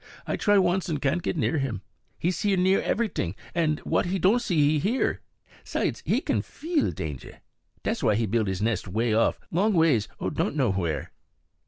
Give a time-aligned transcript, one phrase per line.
[0.25, 1.83] "I try once an' can't get near him.
[2.17, 5.21] He see everyt'ing; and wot he don't see, he hear.
[5.63, 7.41] 'Sides, he kin feel danger.
[7.83, 11.11] Das why he build nest way off, long ways, O don' know where."